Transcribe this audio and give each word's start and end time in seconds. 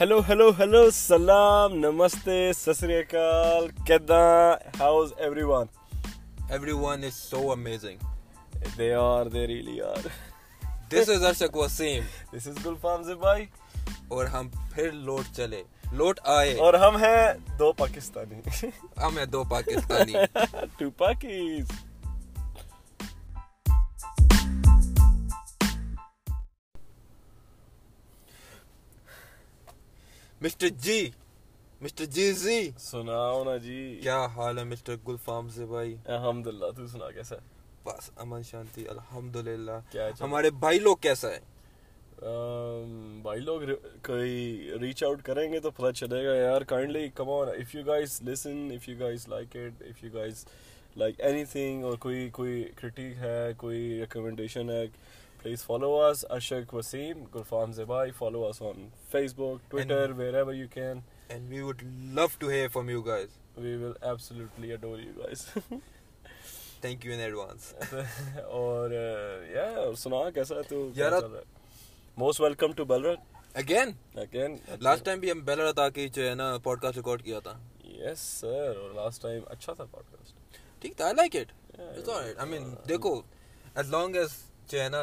Hello 0.00 0.18
hello 0.28 0.48
hello 0.58 0.90
سلام 0.90 1.74
نمستے 1.74 2.52
سسری 2.56 2.94
اکال 2.96 3.66
کیدہ 3.86 4.56
how's 4.80 5.12
every 5.16 5.42
one 5.42 5.66
every 6.50 6.72
one 6.72 7.04
is 7.04 7.14
so 7.14 7.40
amazing 7.52 7.98
they 8.78 8.92
are 8.94 9.26
they 9.26 9.46
really 9.46 9.80
are 9.80 10.08
this 10.92 11.08
is 11.08 11.24
Arshak 11.24 11.56
Waseem 11.56 12.04
this 12.32 12.48
is 12.48 12.64
Gulfam 12.66 13.02
Zeb 13.02 13.20
بھائی 13.20 13.44
اور 14.08 14.26
ہم 14.26 14.48
پھر 14.74 14.90
لوٹ 14.92 15.36
چلے 15.36 15.62
لوٹ 15.92 16.20
آئے 16.28 16.56
اور 16.58 16.74
ہم 16.74 16.96
ہیں 16.96 17.32
دو 17.58 17.72
پاکستانی 17.72 18.40
ہم 19.02 19.18
ہیں 19.18 19.26
دو 19.26 19.44
پاکستانی 19.44 20.14
ٹو 20.78 20.90
پاکیز 20.98 21.70
مسٹر 30.40 30.68
جی 30.78 31.10
مسٹر 31.80 32.04
جی 32.06 32.32
جی 32.34 32.70
سنا 32.78 33.18
ہونا 33.30 33.56
جی 33.56 33.98
کیا 34.02 34.24
حال 34.26 34.58
ہے 34.58 34.64
مسٹر 34.64 34.94
گل 35.08 35.16
فارم 35.24 35.48
سے 35.48 35.66
بھائی 35.66 35.94
الحمد 36.06 36.46
للہ 36.46 36.70
تو 36.76 36.86
سنا 36.86 37.10
کیسا 37.10 37.36
ہے 37.36 37.58
بس 37.84 38.10
امن 38.16 38.42
شانتی 38.42 38.84
الحمدللہ 38.88 39.78
کیا 39.90 40.08
ہمارے 40.20 40.50
بھائی 40.58 40.78
لوگ 40.78 40.96
کیسا 41.00 41.30
ہے 41.30 41.38
بھائی 43.22 43.40
لوگ 43.40 43.60
کوئی 44.02 44.70
ریچ 44.80 45.04
آؤٹ 45.04 45.22
کریں 45.22 45.52
گے 45.52 45.60
تو 45.60 45.70
پتہ 45.70 45.90
چلے 45.90 46.24
گا 46.24 46.34
یار 46.34 46.62
kindly 46.62 47.08
come 47.14 47.30
on 47.30 47.48
if 47.50 47.74
you 47.74 47.84
guys 47.86 48.18
listen 48.22 48.68
if 48.74 48.88
you 48.88 48.98
guys 49.00 49.28
like 49.28 49.56
it 49.56 49.82
if 49.82 50.02
you 50.04 50.10
guys 50.14 50.44
like 50.96 51.20
any 51.20 51.44
thing 51.44 51.84
اور 51.84 51.96
کوئی 51.98 52.28
کوئی 52.32 52.64
کرٹیک 52.76 53.16
ہے 53.18 53.52
کوئی 53.56 54.00
ریکمنڈیشن 54.00 54.70
ہے 54.70 54.84
please 55.42 55.62
follow 55.64 55.94
us 55.98 56.24
Ashraq 56.30 56.72
Wasim 56.74 57.24
Gulfam 57.34 57.72
زبائی 57.72 58.10
follow 58.12 58.44
us 58.46 58.60
on 58.62 58.88
face 59.10 59.34
book 59.34 59.70
Twitter 59.70 60.10
where 60.16 60.34
ever 60.34 60.54
you 60.54 60.66
can 60.70 60.98
and 61.28 61.48
we 61.48 61.60
would 61.60 61.82
love 62.14 62.26
to 62.38 62.48
hear 62.48 62.68
from 62.68 62.90
you 62.90 63.00
guys 63.02 63.28
we 63.56 63.74
will 63.76 63.92
absolutely 64.02 64.72
adore 64.72 64.98
you 64.98 65.12
guys 65.18 65.44
thank 66.82 67.06
you 67.06 67.12
in 67.12 67.20
advance 67.20 67.72
اور 68.50 68.90
یا 69.50 69.94
سنا 69.98 70.28
کیسا 70.30 70.60
تو 70.68 70.88
یار 70.94 71.20
most 72.16 72.40
welcome 72.40 72.72
to 72.72 72.84
بلرت 72.84 73.38
again 73.54 73.92
again 74.16 74.56
last 74.80 75.04
time 75.04 75.20
بھی 75.20 75.30
ہم 75.30 75.40
Ballarat 75.44 75.78
آ 75.78 75.88
کے 75.88 76.08
جو 76.08 76.28
ہے 76.28 76.34
نا 76.34 76.56
پوڈ 76.58 76.80
کاسٹ 76.80 76.96
ریکارڈ 76.96 77.22
کیا 77.22 77.40
تھا 77.40 77.58
یس 77.94 78.18
سر 78.40 78.76
اور 78.76 78.94
لاسٹ 78.94 79.22
ٹائم 79.22 79.42
اچھا 79.46 79.72
تھا 79.72 79.84
پوڈ 79.86 80.12
کاسٹ 80.12 80.80
ٹھیک 80.82 80.96
تھا 80.96 81.04
I 81.04 81.14
like 81.14 81.36
it 81.36 81.52
it's 81.78 82.08
alright 82.08 82.38
I 82.38 82.50
mean 82.50 82.74
دیکھو 82.88 83.20
ایز 83.74 83.90
لانگ 83.90 84.16
ایز 84.16 84.36
جو 84.68 84.82
ہے 84.82 84.88
نا 84.88 85.02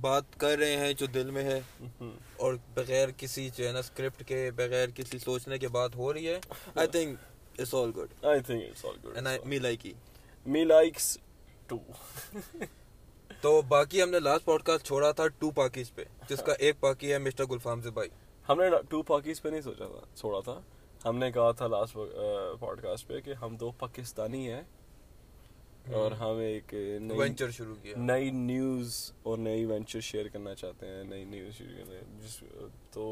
بات 0.00 0.38
کر 0.38 0.58
رہے 0.58 0.76
ہیں 0.76 0.92
جو 0.92 1.06
دل 1.06 1.30
میں 1.30 1.44
ہے 1.44 1.60
اور 2.36 2.54
بغیر 2.74 3.08
کسی 3.16 3.48
جو 3.56 3.66
ہے 3.66 3.72
نا 3.72 3.78
اسکرپٹ 3.78 4.22
کے 4.28 4.50
بغیر 4.56 4.88
کسی 4.94 5.18
سوچنے 5.18 5.58
کے 5.58 5.68
بات 5.68 5.96
ہو 5.96 6.12
رہی 6.12 6.28
ہے 6.28 6.38
I 6.74 6.88
think 6.88 7.18
it's 7.58 7.74
all 7.74 7.90
good 7.96 8.24
I 8.24 8.40
think 8.40 8.64
it's 8.64 8.84
all 8.84 8.96
good 9.04 9.16
and 9.16 9.46
me 9.46 9.58
like 9.58 9.86
he 9.86 9.92
me 10.46 10.64
likes 10.64 11.16
to 11.66 11.78
تو 13.42 13.60
باقی 13.62 14.02
ہم 14.02 14.10
نے 14.10 14.18
لاسٹ 14.18 14.44
پوڈ 14.44 14.62
کاسٹ 14.62 14.86
چھوڑا 14.86 15.10
تھا 15.12 15.26
ٹو 15.38 15.50
پاکیز 15.50 15.94
پہ 15.94 16.04
جس 16.28 16.42
کا 16.42 16.52
ایک 16.58 16.80
پاکی 16.80 17.12
ہے 17.12 17.18
مسٹر 17.18 17.44
گلفام 17.50 17.82
سے 17.82 17.90
بھائی 17.90 18.08
ہم 18.48 18.60
نے 18.60 18.68
ٹو 18.88 19.02
پاکیز 19.02 19.42
پہ 19.42 19.48
نہیں 19.48 19.60
سوچا 19.60 19.86
تھا 19.86 20.06
چھوڑا 20.16 20.40
تھا 20.40 20.60
ہم 21.04 21.18
نے 21.18 21.30
کہا 21.32 21.50
تھا 21.50 21.66
لاسٹ 21.66 21.96
پوڈ 22.60 22.82
کاسٹ 22.82 23.08
پہ 23.08 23.20
کہ 23.20 23.34
ہم 23.34 23.56
دو 23.56 23.70
پاکستانی 23.70 24.50
ہیں 24.50 24.62
اور 25.88 26.12
ہم 26.12 26.38
ایک 26.38 26.74
وینچر 27.10 27.50
شروع 27.50 27.74
کیا 27.82 27.96
نئی 27.98 28.30
نیوز 28.30 28.98
اور 29.22 29.38
نئی 29.38 29.64
وینچر 29.64 30.00
شیئر 30.00 30.28
کرنا 30.28 30.54
چاہتے 30.54 30.86
ہیں 30.86 31.02
نئی 31.04 31.24
نیوز 31.24 31.56
شیئر 31.58 31.76
کرنا 31.76 32.00
جس 32.22 32.36
تو 32.90 33.12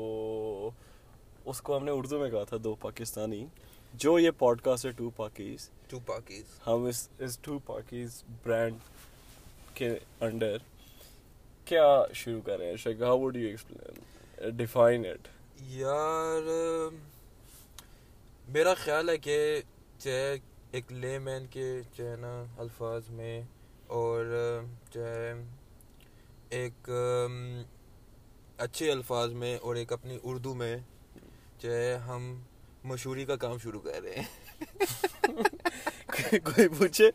اس 1.44 1.60
کو 1.60 1.76
ہم 1.76 1.84
نے 1.84 1.90
اردو 1.90 2.18
میں 2.18 2.30
کہا 2.30 2.44
تھا 2.44 2.56
دو 2.64 2.74
پاکستانی 2.74 3.44
جو 3.94 4.18
یہ 4.18 4.30
پوڈ 4.38 4.60
کاسٹ 4.60 4.86
ہے 4.86 4.90
ٹو 4.92 5.10
پاکیز 5.10 5.68
ٹو 5.88 5.98
پاکیز 6.06 6.44
ہم 6.66 6.84
اس 6.84 7.08
اس 7.18 7.38
ٹو 7.38 7.58
پاکیز 7.58 8.22
برانڈ 8.44 8.78
کے 9.74 9.96
انڈر 10.20 10.56
کیا 11.64 11.86
شروع 12.14 12.40
کر 12.40 12.58
رہے 12.58 12.68
ہیں 12.68 12.76
Sheikh 12.76 13.02
how 13.02 13.18
would 13.20 13.36
you 13.36 13.48
explain 13.48 14.56
define 14.56 15.06
it 15.06 15.28
یار 15.70 16.48
میرا 18.48 18.74
خیال 18.74 19.08
ہے 19.08 19.16
کہ 19.18 19.38
چیک 19.98 20.42
ایک 20.72 20.92
لے 20.92 21.18
مین 21.18 21.46
کے 21.46 21.82
جو 21.96 22.10
ہے 22.10 22.16
نا 22.16 22.44
الفاظ 22.58 23.10
میں 23.10 23.42
اور 23.88 24.24
جو 24.92 25.06
ہے 25.06 25.32
ایک 26.50 26.90
اچھے 28.58 28.92
الفاظ 28.92 29.32
میں 29.32 29.56
اور 29.56 29.76
ایک 29.76 29.92
اپنی 29.92 30.18
اردو 30.22 30.54
میں 30.54 30.76
جو 31.58 31.72
ہے 31.72 31.98
ہم 32.06 32.42
مشہوری 32.84 33.24
کا 33.24 33.36
کام 33.36 33.58
شروع 33.58 33.80
کر 33.80 34.02
رہے 34.02 34.14
ہیں 34.14 34.24
کوئی 36.44 36.68
پوچھے 36.68 37.10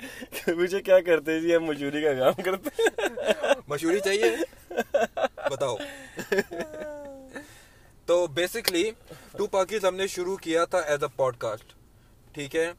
پوچھے 0.45 0.81
کیا 0.81 0.99
کرتے 0.99 1.41
جی 1.41 1.55
ہم 1.55 1.63
مشہوری 1.63 2.03
کا 2.03 2.13
کام 2.13 2.43
کرتے 2.43 2.69
ہیں 2.77 2.87
مشہوری 3.67 3.99
چاہیے 3.99 4.35
بتاؤ 5.49 5.75
تو 8.05 8.31
بیسکلی 8.31 8.91
ٹو 9.31 9.49
پاکیز 9.49 9.85
ہم 9.85 9.95
نے 9.95 10.07
شروع 10.07 10.37
کیا 10.37 10.65
تھا 10.65 10.79
ایز 10.85 11.03
اے 11.03 11.09
پوڈ 11.15 11.37
کاسٹ 11.37 11.73
ٹھیک 12.33 12.55
ہے 12.55 12.71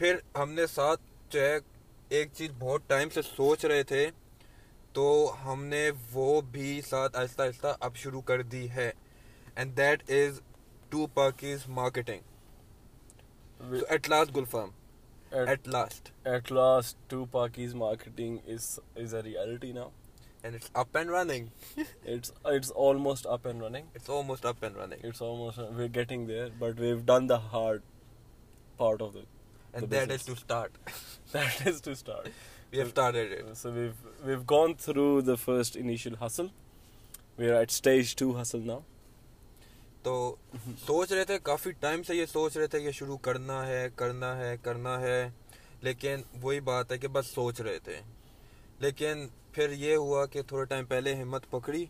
پھر 0.00 0.16
ہم 0.36 0.52
نے 0.52 0.66
ساتھ 0.66 1.00
جو 1.30 1.40
ہے 1.40 1.56
ایک 2.10 2.28
چیز 2.34 2.50
بہت 2.58 2.88
ٹائم 2.88 3.08
سے 3.08 3.22
سوچ 3.22 3.64
رہے 3.64 3.82
تھے 3.82 4.04
تو 4.92 5.02
ہم 5.44 5.64
نے 5.64 5.80
وہ 6.12 6.40
بھی 6.52 6.80
ساتھ 6.82 7.16
آہستہ 7.16 7.42
آہستہ 7.42 7.74
اب 7.80 7.96
شروع 7.96 8.20
کر 8.20 8.42
دی 8.52 8.68
ہے 8.70 8.90
and 9.54 9.76
that 9.76 10.10
is 10.10 10.40
to 10.90 10.98
two 10.98 11.06
Pakis 11.06 11.58
Pakis 11.58 11.66
marketing 11.68 12.22
marketing 13.60 13.82
at 13.90 14.08
at 15.48 15.48
at 15.48 15.62
last 15.62 16.10
last 26.88 27.82
last 28.92 29.39
and 29.74 29.90
that 29.90 30.08
that 30.08 30.10
is 30.10 30.20
is 30.20 30.26
to 30.26 30.34
to 30.34 30.40
start. 30.40 30.72
start. 30.92 32.30
We 32.72 32.78
We 32.78 32.78
have 32.78 32.90
started 32.90 33.32
it. 33.32 33.56
So 33.56 33.70
we've 33.72 34.00
we've 34.24 34.46
gone 34.46 34.74
through 34.76 35.22
the 35.22 35.36
first 35.38 35.76
initial 35.76 36.16
hustle. 36.16 36.50
hustle 37.38 37.48
are 37.48 37.56
at 37.56 37.70
stage 37.72 38.14
now. 38.64 38.82
تو 40.02 40.34
سوچ 40.86 41.10
رہے 41.12 41.24
تھے 41.24 41.38
کافی 41.44 41.70
time 41.80 42.02
سے 42.02 42.14
یہ 42.16 42.26
سوچ 42.26 42.56
رہے 42.56 42.66
تھے 42.66 42.78
شروع 42.92 43.16
کرنا 43.16 43.66
کرنا 43.96 44.34
کرنا 44.62 44.98
ہے 45.00 45.06
ہے 45.10 45.20
ہے 45.22 45.28
لیکن 45.82 46.22
وہی 46.42 46.60
بات 46.60 46.92
ہے 46.92 46.98
کہ 46.98 47.08
بس 47.08 47.26
سوچ 47.34 47.60
رہے 47.60 47.78
تھے 47.84 48.00
لیکن 48.80 49.26
پھر 49.52 49.72
یہ 49.72 49.96
ہوا 49.96 50.24
کہ 50.32 50.42
تھوڑا 50.48 50.64
ٹائم 50.64 50.84
پہلے 50.86 51.14
ہمت 51.22 51.50
پکڑی 51.50 51.84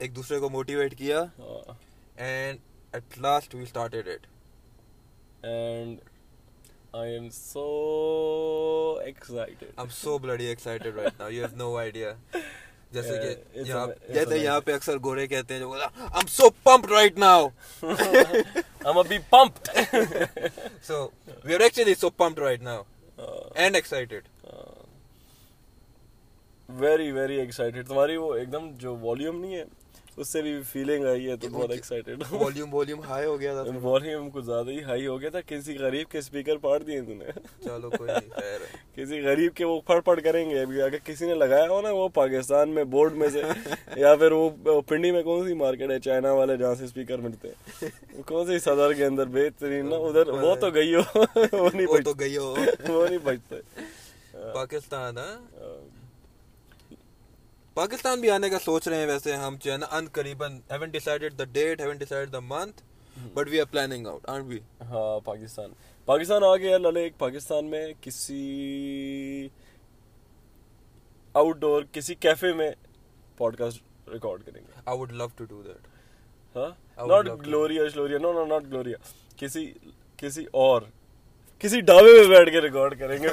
ایک 0.00 0.14
دوسرے 0.16 0.38
کو 0.40 0.48
موٹیویٹ 0.50 0.96
کیا 0.98 1.20
and 1.20 2.20
and 2.20 2.58
at 2.92 3.18
last 3.18 3.54
we 3.54 3.62
started 3.62 4.08
it 4.08 4.26
I 6.94 7.06
am 7.06 7.30
so 7.30 9.00
excited. 9.02 9.72
I'm 9.78 9.88
so 9.90 10.18
bloody 10.18 10.48
excited 10.48 10.94
right 10.94 11.18
now. 11.18 11.28
You 11.28 11.40
have 11.42 11.56
no 11.56 11.76
idea. 11.76 12.16
جیسے 12.92 13.18
کہ 13.18 13.62
جیسے 14.12 14.38
یہاں 14.38 14.60
پہ 14.64 14.72
اکثر 14.74 14.96
گورے 15.04 15.26
کہتے 15.26 15.54
ہیں 15.54 15.60
جو 15.60 15.74
I'm 16.18 16.28
so 16.28 16.50
pumped 16.66 16.90
right 16.90 17.16
now. 17.16 17.52
I'm 18.84 18.98
a 18.98 19.04
be 19.04 19.18
pumped. 19.30 19.70
so 20.88 21.12
we 21.44 21.54
are 21.54 21.62
actually 21.68 21.94
so 21.94 22.10
pumped 22.10 22.38
right 22.38 22.60
now 22.60 22.84
uh, 23.18 23.64
and 23.64 23.74
excited. 23.80 24.28
Uh, 24.46 24.82
very 26.68 27.10
very 27.20 27.40
excited. 27.46 27.86
تمہاری 27.88 28.16
وہ 28.16 28.34
ایک 28.34 28.52
دم 28.52 28.70
جو 28.84 28.96
volume 29.06 29.40
نہیں 29.40 29.56
ہے 29.56 29.64
اس 30.16 30.28
سے 30.28 30.40
بھی 30.42 30.52
فیلنگ 30.62 31.04
آئی 31.06 31.28
ہے 31.28 31.36
تو 31.36 31.48
بہت 31.48 31.70
ایکسائٹیڈ 31.70 32.22
ہوں 32.22 32.38
والیوم 32.38 32.74
والیوم 32.74 33.00
ہائی 33.02 33.26
ہو 33.26 33.38
گیا 33.40 33.52
تھا 33.54 33.76
والیوم 33.82 34.28
کو 34.30 34.40
زیادہ 34.40 34.70
ہی 34.70 34.82
ہائی 34.82 35.06
ہو 35.06 35.20
گیا 35.20 35.30
تھا 35.30 35.40
کسی 35.46 35.76
غریب 35.78 36.10
کے 36.10 36.20
سپیکر 36.20 36.56
پاڑ 36.62 36.78
دیے 36.80 37.00
تو 37.00 37.14
نے 37.14 37.30
چلو 37.64 37.90
کوئی 37.90 38.10
نہیں 38.10 38.28
خیر 38.30 38.66
کسی 38.96 39.20
غریب 39.20 39.54
کے 39.56 39.64
وہ 39.64 39.80
پھڑ 39.80 39.98
پھڑ 40.00 40.18
کریں 40.20 40.44
گے 40.50 40.60
ابھی 40.60 40.82
اگر 40.82 40.98
کسی 41.04 41.26
نے 41.26 41.34
لگایا 41.34 41.68
ہو 41.70 41.80
نا 41.80 41.90
وہ 41.92 42.08
پاکستان 42.14 42.70
میں 42.70 42.84
بورڈ 42.86 43.14
میں 43.14 43.28
سے 43.30 43.42
یا 43.96 44.14
پھر 44.16 44.32
وہ 44.32 44.80
پنڈی 44.88 45.10
میں 45.10 45.22
کون 45.22 45.46
سی 45.46 45.54
مارکیٹ 45.54 45.90
ہے 45.90 45.98
چائنا 46.00 46.32
والے 46.32 46.56
جہاں 46.56 46.74
سے 46.74 46.86
سپیکر 46.86 47.18
ملتے 47.18 47.48
ہیں 47.48 48.22
کون 48.26 48.46
سی 48.46 48.58
صدر 48.60 48.92
کے 48.92 49.06
اندر 49.06 49.26
بہترین 49.30 49.90
نا 49.90 49.96
ادھر 50.02 50.28
وہ 50.38 50.54
تو 50.56 50.70
گئی 50.70 50.94
ہو 50.94 51.02
وہ 51.52 51.68
نہیں 51.70 51.86
بچتے 51.88 52.38
وہ 52.38 53.06
نہیں 53.06 53.18
بچتے 53.18 53.60
پاکستان 54.54 55.18
ہاں؟ 55.18 55.34
ہاں۔ 55.54 55.91
پاکستان 57.76 58.20
بھی 58.20 58.30
آنے 58.30 58.48
کا 58.50 58.58
سوچ 58.58 58.88
رہے 58.88 58.96
ہیں 58.96 59.06
ویسے 59.06 59.36
ہم 59.36 59.56
جو 59.60 59.72
ہے 59.72 59.76
نا 59.76 59.86
ان 59.90 60.06
قریباً 60.12 60.58
haven't 60.70 60.90
decided 60.90 61.38
the 61.38 61.44
date 61.52 61.80
haven't 61.80 61.96
decide 61.96 62.32
the 62.32 62.40
month 62.44 62.82
but 63.34 63.48
we 63.50 63.60
are 63.60 63.66
planning 63.70 64.06
out 64.06 64.28
are 64.28 64.40
we 64.40 64.58
ہاں 64.90 65.18
پاکستان 65.20 65.70
پاکستان 66.08 66.44
آ 66.44 66.54
گیا 66.56 66.78
لال 66.78 66.96
ایک 66.96 67.18
پاکستان 67.18 67.70
میں 67.70 67.86
کسی 68.00 69.48
آؤٹ 71.34 71.56
ڈور 71.56 71.82
کسی 71.92 72.14
کیفے 72.16 72.52
میں 72.52 72.70
پوڈ 73.36 73.56
کاسٹ 73.56 74.08
ریکارڈ 74.08 74.44
کریں 74.46 74.60
گے 74.60 74.80
I 74.84 74.98
would 74.98 75.12
love 75.12 75.26
to 75.36 75.44
do 75.44 75.62
that 75.62 76.56
ہاں 76.56 77.06
ناٹ 77.06 77.26
گلوریا 77.46 77.88
شلوریا 77.88 78.18
نو 78.18 78.32
نو 78.32 78.44
ناٹ 78.46 78.64
گلوریا 78.64 78.96
کسی 79.36 79.72
کسی 80.18 80.44
اور 80.54 80.82
کسی 81.64 81.80
ڈھابے 81.80 82.12
میں 82.12 82.28
بیٹھ 82.28 82.50
کے 82.50 82.60
ریکارڈ 82.60 82.98
کریں 82.98 83.18
گے 83.22 83.28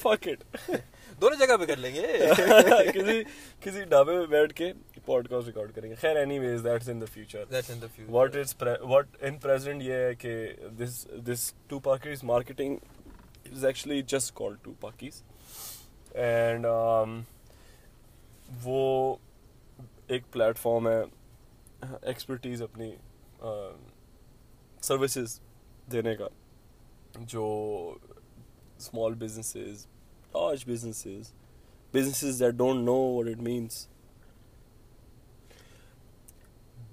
فاک 0.00 0.28
اٹ 0.28 0.44
دونوں 1.20 1.38
جگہ 1.38 1.56
پہ 1.56 1.64
کر 1.64 1.76
لیں 1.76 1.94
گے 1.94 2.06
کسی 2.92 3.22
کسی 3.62 3.84
ڈھابے 3.84 4.12
پہ 4.12 4.26
بیٹھ 4.28 4.52
کے 4.54 4.72
پوڈ 5.04 5.28
کاسٹ 5.28 5.46
ریکارڈ 5.46 5.74
کریں 5.74 5.88
گے 5.90 5.94
خیر 5.94 6.16
any 6.16 6.38
ways 6.38 6.64
that's 6.64 6.88
in 6.88 7.00
the 7.00 7.06
future 7.12 7.44
that's 7.50 7.70
in 7.70 7.82
the 7.82 7.86
future 7.96 8.12
what 8.12 8.36
is 8.36 8.54
what 8.82 9.16
in 9.20 9.38
present 9.38 9.82
یہ 9.82 9.94
ہے 9.98 10.14
کہ 10.14 10.36
this 10.78 11.06
this 11.26 11.52
two 11.68 11.78
Pakis 11.82 12.24
marketing 12.24 12.76
is 13.46 13.64
actually 13.64 14.00
just 14.08 14.34
call 14.34 14.54
two 14.62 14.72
Pakis 14.80 15.22
and 16.16 16.66
وہ 18.62 19.16
ایک 20.06 20.22
پلیٹ 20.32 20.58
فارم 20.58 20.88
ہے 20.88 21.00
expertise 22.02 22.62
اپنی 22.62 22.90
سروسز 24.82 25.32
um, 25.32 25.90
دینے 25.92 26.14
کا 26.16 26.26
جو 27.22 27.44
small 28.76 29.14
businesses 29.14 29.86
large 30.34 30.66
businesses, 30.66 31.32
businesses 31.94 32.38
that 32.40 32.56
don't 32.56 32.84
know 32.84 33.02
what 33.08 33.28
it 33.28 33.40
means. 33.40 33.88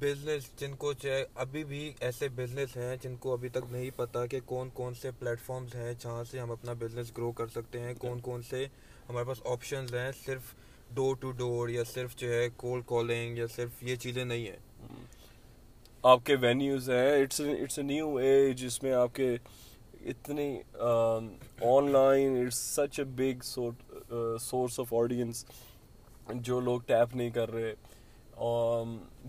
business 0.00 0.46
جن 0.58 0.76
کو 0.76 0.92
چاہے 0.94 1.24
ابھی 1.36 1.64
بھی 1.64 1.92
ایسے 2.00 2.28
بزنس 2.36 2.76
ہیں 2.78 2.96
جن 3.02 3.16
کو 3.20 3.34
ابھی 3.34 3.50
تک 3.50 3.66
نہیں 3.72 3.90
پتا 3.96 4.26
کہ 4.26 4.40
کون 4.46 4.70
کون 4.74 4.94
سے 4.94 5.12
پلیٹ 5.20 5.40
فارمز 5.40 5.76
ہیں 5.76 5.94
جہاں 6.00 6.24
سے 6.24 6.40
ہم 6.40 6.52
اپنا 6.52 6.74
بزنس 6.80 7.12
گرو 7.18 7.32
کر 7.32 7.48
سکتے 7.48 7.80
ہیں 7.80 7.94
کون 8.00 8.20
کون 8.20 8.42
سے 8.50 8.66
ہمارے 9.10 9.26
پاس 9.26 9.42
آپشنز 9.46 9.94
ہیں 9.94 10.12
صرف 10.26 10.54
ڈور 10.94 11.16
ٹو 11.16 11.32
ڈور 11.32 11.70
یا 11.70 11.84
صرف 11.84 12.16
جو 12.16 12.32
ہے 12.34 12.48
کولڈ 12.56 12.86
کالنگ 12.86 13.38
یا 13.38 13.48
صرف 13.56 13.84
یہ 13.84 13.96
چیزیں 13.96 14.24
نہیں 14.26 14.46
ہیں 14.46 15.06
آپ 16.04 16.26
کے 16.26 16.36
وینیوز 16.42 16.90
ہیں 16.90 17.22
it's 17.22 17.42
it's 17.42 17.80
a 17.80 17.84
new 17.86 18.16
age 18.18 18.62
جس 18.62 18.82
میں 18.84 18.94
آپ 18.96 19.16
کے 19.16 19.36
اتنی 20.10 20.52
on 20.80 21.92
line 21.92 22.38
it's 22.38 22.58
such 22.76 23.00
a 23.00 23.06
big 23.16 23.42
source 24.40 24.80
of 24.80 24.94
audience 24.94 25.46
جو 26.42 26.60
لوگ 26.60 26.80
ٹیپ 26.86 27.16
نہیں 27.16 27.30
کر 27.30 27.52
رہے 27.52 27.74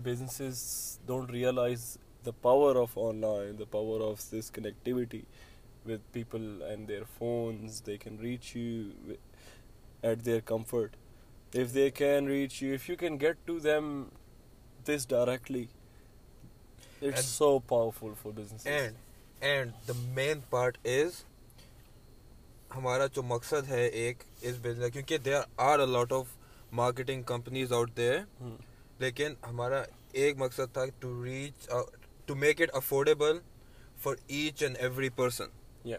businesses 0.03 0.61
don't 1.05 1.31
realise 1.31 1.85
the 2.25 2.31
power 2.41 2.75
of 2.75 2.97
on 2.97 3.21
line 3.21 3.59
the 3.59 3.63
power 3.71 4.01
of 4.01 4.31
this 4.33 4.51
connectivity 4.51 5.21
with 5.85 6.11
people 6.13 6.61
and 6.69 6.87
their 6.87 7.03
phones 7.17 7.81
they 7.87 7.97
can 7.97 8.17
reach 8.19 8.55
you 8.55 9.13
at 10.01 10.25
their 10.25 10.39
comfort 10.45 10.95
if 11.53 11.73
they 11.73 11.89
can 11.91 12.27
reach 12.27 12.61
you 12.63 12.73
if 12.73 12.89
you 12.89 12.95
can 12.99 13.19
get 13.21 13.45
to 13.45 13.59
them 13.59 14.03
this 14.87 15.07
directly 15.09 15.65
it's 17.01 17.25
so 17.25 17.57
powerful 17.59 18.13
for 18.21 18.31
business 18.31 18.67
and 19.41 19.71
the 19.87 19.93
main 20.13 20.39
part 20.49 20.77
is 20.87 21.23
ہمارا 22.75 23.05
جو 23.07 23.23
مقصد 23.23 23.67
ہے 23.69 23.85
ایک 23.85 24.23
اس 24.41 24.55
business 24.61 24.93
کیونکہ 24.93 25.17
there 25.17 25.41
are 25.61 25.79
a 25.79 25.85
lot 25.85 26.13
of 26.13 26.35
marketing 26.73 27.23
companies 27.23 27.73
out 27.73 27.97
there 27.97 28.17
لیکن 28.99 29.33
ہمارا 29.47 29.81
ایک 30.13 30.37
مقصد 30.37 30.73
تھا 30.73 30.85
to 30.99 31.09
to 31.09 31.23
reach 31.25 31.69
make 32.37 32.61
it 32.61 32.75
affordable 32.75 33.39
for 33.97 34.15
each 34.27 34.63
and 34.63 34.77
every 34.79 35.09
person 35.15 35.49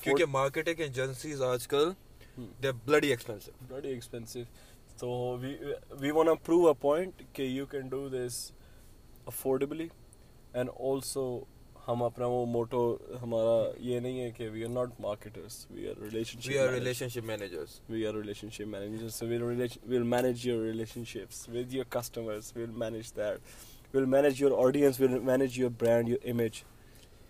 کیونکہ 0.00 0.24
مارکیٹنگ 0.30 0.80
ایجنسیز 0.80 1.42
آج 1.42 1.66
کل 1.68 1.90
they 2.62 2.72
bloody 2.72 2.74
bloody 2.84 3.08
expensive 3.08 3.76
expensive 3.84 4.40
تو 4.98 5.08
وی 5.40 5.54
اے 6.10 6.72
پوائنٹ 6.80 7.22
کہ 7.32 7.42
you 7.42 7.66
can 7.66 7.88
do 7.88 8.08
this 8.08 8.50
affordably 9.26 9.88
and 10.52 10.70
also 10.80 11.24
ہم 11.88 12.02
اپنا 12.02 12.26
وہ 12.26 12.44
موٹو 12.46 12.80
ہمارا 13.22 13.56
یہ 13.78 13.98
نہیں 14.00 14.20
ہے 14.20 14.30
کہ 14.30 14.48
we 14.50 14.64
are 14.64 14.70
not 14.70 15.00
marketers 15.00 15.56
we 15.70 15.88
are 15.88 16.00
relation 16.02 16.38
we 16.46 16.58
are 16.58 16.68
relation 16.68 17.08
ship 17.08 17.24
managers 17.24 17.78
we 17.88 18.06
are 18.06 18.14
relation 18.14 18.50
ship 18.50 18.66
managers 18.66 19.22
we'll 19.22 20.02
manage 20.04 20.46
your 20.46 20.62
relation 20.62 21.04
ships 21.04 21.48
with 21.48 21.74
your 21.74 21.84
customers 21.90 22.52
we'll 22.56 22.70
manage 22.74 23.10
that 23.16 23.94
we'll 23.94 24.04
manage 24.06 24.40
your 24.42 24.52
audience 24.58 25.00
we'll 25.00 25.18
manage 25.22 25.58
your 25.58 25.70
brand 25.80 26.08
your 26.08 26.28
image 26.30 26.62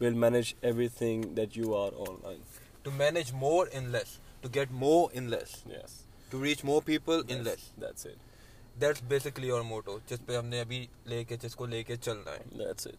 well 0.00 0.14
manage 0.17 0.52
every 0.62 0.88
thing 0.99 1.25
that 1.37 1.56
you 1.56 1.75
are 1.76 1.93
on 1.99 2.14
line 2.23 2.41
to 2.82 2.91
manage 2.91 3.32
more 3.37 3.67
in 3.73 3.88
less 3.88 4.19
to 4.41 4.49
get 4.55 4.73
more 4.75 5.08
in 5.12 5.31
less 5.31 5.56
yes 5.67 5.99
to 6.31 6.44
reach 6.44 6.64
more 6.64 6.82
people 6.85 7.23
in 7.29 7.43
less 7.44 7.70
that's 7.81 8.06
it 8.06 8.81
that's 8.81 9.02
basically 9.08 9.50
our 9.50 9.62
motto 9.62 9.99
جس 10.06 10.25
پہ 10.26 10.37
ہم 10.37 10.46
نے 10.46 10.61
ابھی 10.61 10.87
لے 11.06 11.23
کے 11.25 11.37
جس 11.43 11.55
کو 11.55 11.67
لے 11.67 11.82
کے 11.82 11.96
چلنا 11.96 12.31
ہے 12.31 12.58
that's 12.58 12.87
it 12.87 12.99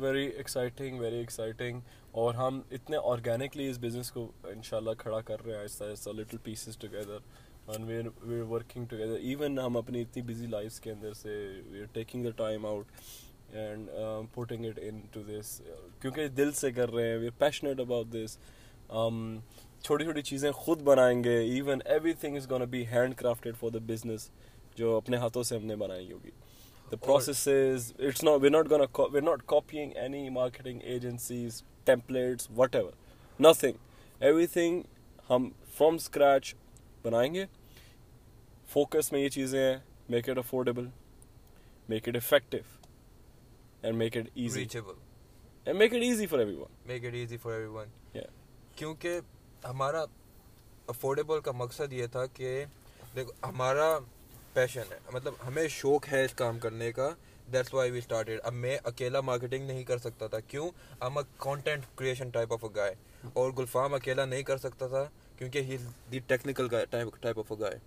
very 0.00 0.26
exciting 0.26 0.98
very 1.00 1.16
exciting 1.16 1.80
اور 2.12 2.34
ہم 2.34 2.60
اتنے 2.70 2.96
آرگینکلی 3.04 3.68
اس 3.68 3.78
بزنس 3.78 4.10
کو 4.10 4.30
ان 4.44 4.62
شاء 4.62 4.76
اللہ 4.76 4.94
کھڑا 4.98 5.20
کر 5.20 5.44
رہے 5.44 5.52
ہیں 5.52 5.60
آہستہ 5.60 5.84
آہستہ 5.84 6.10
little 6.10 6.36
pieces 6.44 6.76
together 6.78 7.18
and 7.68 7.86
where 7.86 8.08
we 8.22 8.40
are 8.40 8.46
working 8.48 8.86
together 8.86 9.16
even 9.18 9.58
ہم 9.58 9.76
اپنی 9.76 10.00
اتنی 10.02 10.22
بزی 10.22 10.46
لائف 10.46 10.80
کے 10.80 10.90
اندر 10.90 11.12
سے 11.14 11.36
we 11.70 11.80
are 11.80 11.86
taking 11.92 12.24
the 12.24 12.30
time 12.36 12.66
out 12.66 12.86
and 13.54 13.90
putting 14.34 14.64
it 14.64 14.78
in 14.82 15.00
to 15.12 15.22
this 15.22 15.60
کیونکہ 16.02 16.28
دل 16.28 16.52
سے 16.52 16.72
کر 16.72 16.92
رہے 16.92 17.08
ہیں 17.08 17.18
we 17.18 17.26
are 17.26 17.38
passionate 17.38 17.80
about 17.80 18.12
this 18.12 18.38
چھوٹی 19.82 20.04
چھوٹی 20.04 20.22
چیزیں 20.22 20.50
خود 20.52 20.82
بنائیں 20.82 21.22
گے 21.24 21.36
even 21.38 21.80
every 21.84 22.12
thing 22.20 22.36
is 22.36 22.50
gonna 22.50 22.64
be 22.70 22.86
hand 22.86 23.14
crafted 23.16 23.56
for 23.56 23.70
the 23.70 23.78
business 23.86 24.28
جو 24.76 24.96
اپنے 24.96 25.16
ہاتھوں 25.16 25.42
سے 25.42 25.56
ہم 25.56 25.64
نے 25.66 25.76
بنائی 25.76 26.12
ہوگی 26.12 26.30
مقصد 26.92 28.32
یہ 51.92 52.06
تھا 52.06 52.26
کہ 52.26 52.64
پیشن 54.54 54.92
ہے 54.92 54.98
مطلب 55.12 55.34
ہمیں 55.46 55.66
شوق 55.68 56.08
ہے 56.12 56.24
اس 56.24 56.34
کام 56.34 56.58
کرنے 56.58 56.90
کا 56.92 57.08
دیٹس 57.52 57.74
وائی 57.74 57.90
وی 57.90 57.98
اسٹارٹیڈ 57.98 58.40
اب 58.42 58.52
میں 58.54 58.76
اکیلا 58.84 59.20
مارکیٹنگ 59.20 59.66
نہیں 59.66 59.82
کر 59.84 59.98
سکتا 59.98 60.26
تھا 60.26 60.40
کیوں 60.40 60.68
I'm 61.00 61.18
a 61.18 61.24
content 61.38 61.84
creation 61.96 62.30
type 62.30 62.52
of 62.52 62.64
a 62.64 62.70
guy 62.76 62.94
اور 63.32 63.50
گلفام 63.58 63.94
اکیلا 63.94 64.24
نہیں 64.24 64.42
کر 64.42 64.56
سکتا 64.56 64.86
تھا 64.86 65.04
کیونکہ 65.38 65.58
he 65.58 65.76
the 66.12 66.18
technical 66.18 66.68
type 66.90 67.38
of 67.38 67.52
a 67.52 67.60
گائے 67.60 67.78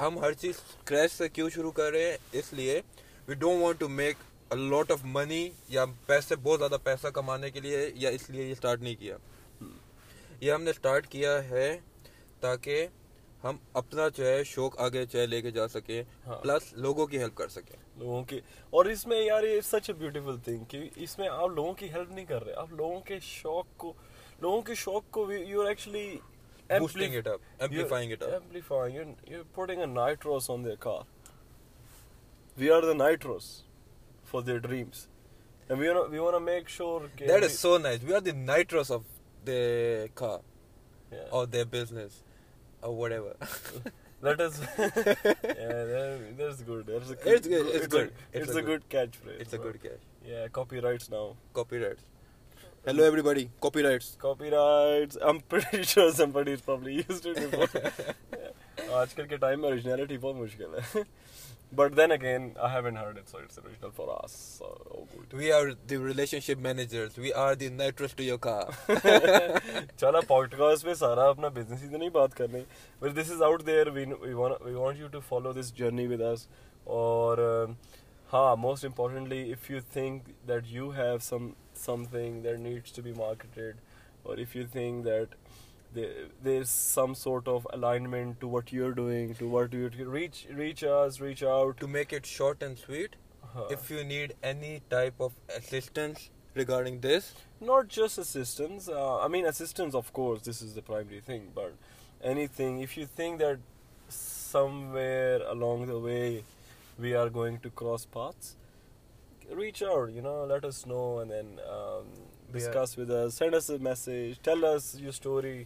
ہم 0.00 0.18
ہر 0.18 0.32
چیز 0.32 0.54
کریش 0.84 1.12
سے 1.12 1.28
کیوں 1.28 1.48
شروع 1.50 1.70
کر 1.70 1.90
رہے 1.90 2.10
ہیں 2.10 2.16
اس 2.32 2.52
لیے 2.52 2.80
we 3.28 3.34
don't 3.34 3.62
want 3.62 3.80
to 3.80 3.88
make 3.88 4.16
lot 4.54 4.90
of 4.90 5.04
money 5.06 5.48
یا 5.68 5.84
پیسے 6.06 6.36
بہت 6.36 6.58
زیادہ 6.58 6.76
پیسہ 6.82 7.08
کمانے 7.14 7.50
کے 7.50 7.60
لیے 7.60 7.90
یا 7.94 8.10
اس 8.10 8.28
لیے 8.30 8.44
یہ 8.44 8.52
اسٹارٹ 8.52 8.80
نہیں 8.80 8.94
کیا 8.94 9.16
یہ 10.40 10.52
ہم 10.52 10.62
نے 10.62 10.70
اسٹارٹ 10.70 11.06
کیا 11.08 11.32
ہے 11.44 11.68
تاکہ 12.40 12.86
ہم 13.44 13.56
اپنا 13.72 14.08
جو 14.08 14.26
ہے 14.26 14.42
شوق 14.44 14.78
آگے 14.80 15.04
چاہے 15.06 15.26
لے 15.26 15.40
کے 15.42 15.50
جا 15.50 15.66
سکے 15.68 16.02
پلس 16.24 16.72
ہاں۔ 16.72 16.80
لوگوں 16.82 17.06
کی 17.06 17.18
ہیلپ 17.18 17.34
کر 17.34 17.48
سکے 17.50 17.76
لوگوں 17.96 18.22
کی 18.24 18.40
اور 18.70 18.84
اس 18.86 19.06
میں 19.06 19.18
یار 19.18 19.42
یہ 19.44 19.60
سچ 19.64 19.90
اے 19.90 19.94
بیوٹیفل 19.94 20.38
تھنگ 20.44 20.64
کہ 20.64 20.88
اس 20.96 21.18
میں 21.18 21.28
آپ 21.30 21.48
لوگوں 21.50 21.72
کی 21.74 21.90
ہیلپ 21.92 22.10
نہیں 22.10 22.24
کر 22.24 22.44
رہے 22.44 22.54
آپ 22.54 22.72
لوگوں 22.72 23.00
کے 23.00 23.18
شوق 23.22 23.66
کو 23.76 23.92
لوگوں 24.40 24.60
کے 24.62 24.74
شوق 24.76 25.10
کو 25.10 25.30
you 25.32 25.62
are 25.62 25.68
actually 25.68 26.06
boosting 26.70 27.16
it 27.16 27.26
up 27.28 27.40
amplifying 27.58 28.12
it 28.12 28.22
up 28.22 28.32
amplifying 28.32 28.96
you 29.26 29.38
are 29.38 29.54
putting 29.54 29.80
a 29.80 29.86
nitrous 29.88 30.50
on 30.50 30.64
the 30.64 30.76
car 30.80 31.02
we 32.56 32.70
are 32.70 32.82
the 32.82 32.96
nitrous 32.98 33.50
for 34.32 34.42
their 34.42 34.60
dreams. 34.68 35.08
And 35.68 35.78
we 35.78 35.88
wanna, 35.88 36.08
we 36.14 36.18
wanna 36.26 36.40
make 36.40 36.68
sure 36.68 37.02
that 37.18 37.42
is 37.44 37.52
we, 37.52 37.56
so 37.66 37.76
nice. 37.76 38.02
We 38.02 38.14
are 38.14 38.20
the 38.20 38.32
nitros 38.32 38.90
of 38.90 39.04
the 39.44 40.08
car 40.14 40.40
yeah. 41.12 41.18
or 41.30 41.46
their 41.46 41.66
business 41.66 42.24
or 42.82 42.96
whatever. 42.96 43.34
that 44.22 44.40
is, 44.40 44.58
yeah, 44.78 44.86
that, 45.92 46.34
that's 46.38 46.62
good. 46.62 46.86
That's 46.86 47.10
a 47.10 47.14
good, 47.14 47.34
it's 47.34 47.46
good. 47.46 47.66
It's, 47.66 47.76
it's 47.76 47.86
good. 47.86 48.08
A, 48.08 48.38
it's, 48.38 48.48
it's 48.48 48.54
a, 48.54 48.58
a 48.58 48.62
good, 48.62 48.88
good 48.88 49.12
catchphrase. 49.12 49.40
It's 49.40 49.52
a 49.52 49.58
good 49.58 49.82
catch. 49.82 50.02
Yeah, 50.26 50.48
copyrights 50.48 51.10
now. 51.10 51.36
Copyrights. 51.52 52.02
Hello, 52.84 53.04
everybody. 53.04 53.50
Copyrights. 53.60 54.16
Copyrights. 54.20 55.16
I'm 55.22 55.40
pretty 55.40 55.82
sure 55.84 56.10
somebody's 56.12 56.60
probably 56.60 56.94
used 57.08 57.26
it 57.26 57.36
before. 57.50 57.68
Today's 59.06 59.40
time, 59.40 59.64
originality 59.64 60.14
is 60.14 60.20
very 60.20 60.48
difficult. 60.48 61.06
But 61.72 61.96
then 61.96 62.12
again 62.12 62.58
we 67.18 67.32
are 67.32 67.54
کام 68.40 68.70
چلو 69.96 70.20
podcast 70.28 70.84
پہ 70.84 70.94
سارا 70.94 71.28
اپنا 71.28 71.48
business 71.48 71.80
کی 71.80 71.96
نہیں 71.96 72.08
بات 72.08 72.34
کرنی 72.34 72.62
but 73.00 73.16
this 73.16 73.30
is 73.30 73.42
out 73.42 73.66
there 73.66 73.88
we 73.88 74.04
want 74.32 74.98
you 74.98 75.08
to 75.08 75.20
follow 75.20 75.52
this 75.52 75.74
journey 75.74 76.06
with 76.06 76.22
us 76.22 76.46
اور 76.84 77.66
ہاں 78.32 78.56
most 78.56 78.84
importantly 78.84 80.62
you 80.66 80.90
have 80.90 81.18
some 81.22 82.04
thing 82.04 82.42
that 82.42 82.58
needs 82.58 82.92
to 82.92 83.02
be 83.02 83.12
marketed 83.12 83.76
اور 84.22 84.38
if 84.38 84.56
you 84.56 84.64
think 84.72 85.04
that 85.04 85.34
there 85.94 86.60
is 86.60 86.68
some 86.68 87.14
sort 87.14 87.48
of 87.48 87.66
alignment 87.72 88.40
to 88.40 88.48
what 88.50 88.72
you 88.72 88.84
are 88.84 88.90
doing 88.90 89.32
short 92.24 92.62
and 92.62 92.78
not 94.60 94.92
the 100.76 100.80
primary 100.86 101.20
thing 101.20 101.46
but 101.54 101.72
any 102.20 102.46
thing 102.56 103.38
that 103.38 103.58
some 104.10 104.82
where 104.92 105.40
along 105.40 105.86
the 105.86 105.96
way 105.96 106.40
we 106.98 107.14
are 107.14 107.28
going 107.34 107.56
to 107.56 107.68
cross 107.74 108.10
paths 108.10 108.54
reach 109.58 109.82
out 109.82 110.10
you 110.10 110.22
know 110.22 110.44
let 110.46 110.64
us 110.64 110.86
know 110.86 111.22
discuss 112.52 112.98
with 112.98 113.10
send 113.32 113.54
us 113.54 113.70
message 113.80 114.40
tell 114.42 114.64
your 114.94 115.08
story 115.08 115.64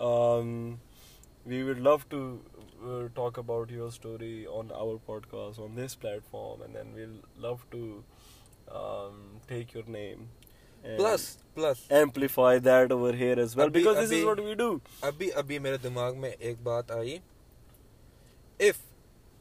we 0.00 1.62
we'd 1.62 1.78
love 1.78 1.96
to 2.08 2.36
talk 3.14 3.38
about 3.38 3.72
your 3.72 3.88
story 3.88 4.46
on 4.46 4.72
our 4.72 4.96
pod 5.06 5.26
cost 5.30 5.60
this 5.76 5.98
plate 6.00 6.22
form 6.30 6.62
then 6.74 6.92
we'll 6.94 7.16
your 14.14 14.54
do 14.54 14.76
ابھی 15.02 15.32
ابھی 15.32 15.58
میرے 15.58 15.76
دماغ 15.76 16.16
میں 16.16 16.30
ایک 16.30 16.56
بات 16.62 16.90
آئی 16.90 17.18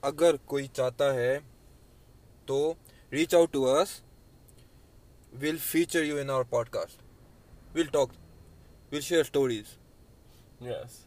اگر 0.03 0.35
کوئی 0.45 0.67
چاہتا 0.67 1.13
ہے 1.13 1.39
تو 2.45 2.73
reach 3.11 3.35
out 3.35 3.51
to 3.51 3.65
us 3.73 3.99
we'll 5.33 5.57
feature 5.61 6.03
you 6.03 6.17
Anwar 6.17 6.43
pod 6.43 6.69
cost 6.69 7.01
we'll 7.75 7.87
talk 7.87 8.09
we'll 8.91 9.01
share 9.01 9.21
stories 9.21 9.78
Yes. 10.61 11.05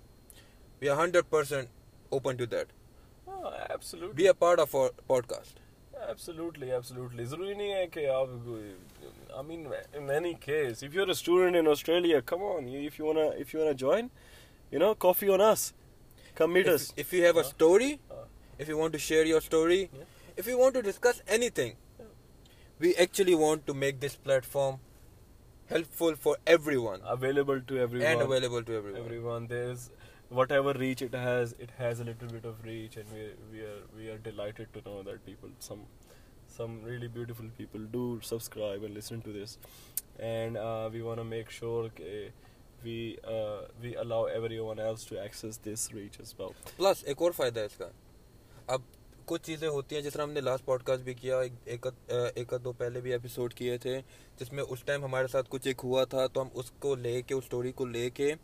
We 0.81 0.89
are 0.89 0.97
hundred 0.97 1.31
percent 1.31 1.69
open 2.11 2.37
to 2.39 2.47
that. 2.47 2.69
Oh, 3.29 3.53
absolutely. 3.71 4.15
Be 4.15 4.27
a 4.27 4.35
part 4.35 4.59
of 4.59 4.75
our 4.75 4.91
podcast. 5.09 5.55
Absolutely, 6.09 6.73
absolutely. 6.73 7.25
I 9.37 9.43
mean 9.43 9.69
in 9.95 10.11
any 10.11 10.35
case, 10.35 10.83
if 10.83 10.95
you're 10.95 11.09
a 11.09 11.15
student 11.15 11.57
in 11.57 11.67
Australia, 11.67 12.23
come 12.23 12.43
on. 12.43 12.69
if 12.69 12.99
you 12.99 13.05
wanna 13.05 13.29
if 13.45 13.53
you 13.53 13.61
wanna 13.61 13.75
join, 13.75 14.11
you 14.71 14.79
know, 14.79 14.95
coffee 14.95 15.29
on 15.29 15.41
us. 15.41 15.73
Come 16.35 16.55
meet 16.55 16.67
if, 16.67 16.75
us. 16.75 16.93
If 16.97 17.13
you 17.13 17.25
have 17.25 17.37
a 17.37 17.45
story, 17.45 18.01
uh, 18.11 18.25
if 18.59 18.69
you 18.69 18.77
want 18.77 18.93
to 18.95 18.99
share 18.99 19.25
your 19.25 19.41
story, 19.41 19.91
yeah. 19.93 20.05
if 20.37 20.47
you 20.47 20.59
want 20.59 20.75
to 20.75 20.83
discuss 20.83 21.23
anything, 21.29 21.77
yeah. 21.99 22.07
we 22.79 22.95
actually 22.97 23.35
want 23.35 23.67
to 23.67 23.75
make 23.75 24.01
this 24.01 24.17
platform 24.17 24.81
helpful 25.69 26.15
for 26.15 26.37
everyone 26.47 27.01
available 27.05 27.61
to 27.61 27.79
everyone 27.79 28.09
and 28.13 28.23
available 28.23 28.63
to 28.63 28.77
everyone 28.77 29.01
everyone 29.05 29.47
there's 29.47 29.91
whatever 30.29 30.73
reach 30.73 31.03
it 31.03 31.15
has 31.15 31.55
it 31.59 31.71
has 31.79 32.01
a 32.01 32.05
little 32.05 32.29
bit 32.29 32.45
of 32.45 32.65
reach 32.65 32.97
and 32.97 33.13
we 33.13 33.25
we 33.53 33.61
are 33.61 33.81
we 33.97 34.09
are 34.11 34.19
delighted 34.19 34.73
to 34.75 34.83
know 34.89 35.03
that 35.03 35.25
people 35.27 35.51
some 35.59 35.83
some 36.47 36.83
really 36.83 37.09
beautiful 37.09 37.47
people 37.59 37.81
do 37.81 38.21
subscribe 38.23 38.83
and 38.83 38.95
listen 38.95 39.23
to 39.23 39.33
this 39.33 39.59
and 40.19 40.57
uh, 40.57 40.89
we 40.93 41.03
want 41.03 41.19
to 41.19 41.25
make 41.25 41.51
sure 41.51 41.91
we 42.85 43.19
uh, 43.25 43.63
we 43.83 43.95
allow 43.97 44.25
everyone 44.25 44.79
else 44.79 45.05
to 45.05 45.23
access 45.23 45.57
this 45.59 45.93
reach 45.93 46.19
as 46.21 46.35
well 46.39 46.55
plus 46.77 47.05
ek 47.15 47.23
aur 47.29 47.33
fayda 47.41 47.65
hai 47.65 47.71
iska 47.73 47.89
ab 48.77 48.91
کچھ 49.33 49.43
چیزیں 49.43 49.69
ہوتی 49.69 49.95
ہیں 49.95 50.03
جس 50.03 50.13
طرح 50.13 50.23
ہم 50.23 50.31
نے 50.31 50.41
last 50.41 50.65
pod 50.65 50.83
cost 50.83 51.03
بھی 51.03 51.15
کیا 51.15 51.41
ایک 51.67 52.55
دو 52.65 52.73
پہلے 52.75 53.01
بھی 53.01 53.15
اپیسوڈ 53.15 53.55
کیے 53.55 53.77
تھے 53.79 54.01
جس 54.39 54.53
میں 54.53 54.65
اس 54.69 54.83
ٹائم 54.85 55.05
ہمارے 55.05 55.27
ساتھ 55.27 55.47
کچھ 55.49 55.67
ایک 55.67 55.81
ہوا 55.85 56.05
تھا 56.07 56.27
تو 56.27 56.43
ہم 56.43 56.49
اس 56.55 56.71
کو 56.79 56.95
لے 56.97 57.21
کے 57.23 57.35
اس 57.35 57.45
اسٹوری 57.45 57.73
کو 57.73 57.87
لے 57.87 58.09
کے 58.11 58.35